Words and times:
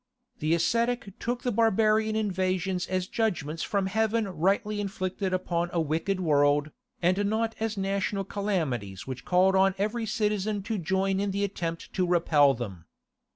The 0.39 0.55
ascetic 0.55 1.13
took 1.19 1.43
the 1.43 1.51
barbarian 1.51 2.15
invasions 2.15 2.87
as 2.87 3.05
judgments 3.05 3.61
from 3.61 3.85
heaven 3.85 4.27
rightly 4.27 4.81
inflicted 4.81 5.31
upon 5.31 5.69
a 5.71 5.79
wicked 5.79 6.19
world, 6.19 6.71
and 7.03 7.23
not 7.27 7.53
as 7.59 7.77
national 7.77 8.23
calamities 8.23 9.05
which 9.05 9.25
called 9.25 9.55
on 9.55 9.75
every 9.77 10.07
citizen 10.07 10.63
to 10.63 10.79
join 10.79 11.19
in 11.19 11.29
the 11.29 11.43
attempt 11.43 11.93
to 11.93 12.07
repel 12.07 12.55
them. 12.55 12.85